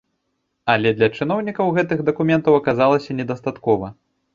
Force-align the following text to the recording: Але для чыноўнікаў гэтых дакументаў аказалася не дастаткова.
Але 0.75 0.93
для 1.01 1.11
чыноўнікаў 1.19 1.71
гэтых 1.77 2.03
дакументаў 2.11 2.53
аказалася 2.65 3.11
не 3.23 3.33
дастаткова. 3.35 3.99